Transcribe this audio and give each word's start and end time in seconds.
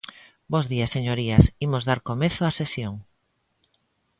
Bos 0.51 0.65
días, 0.71 0.93
señorías, 0.95 1.43
imos 1.65 1.83
dar 1.89 1.99
comezo 2.09 2.41
á 2.47 2.51
sesión. 2.59 2.93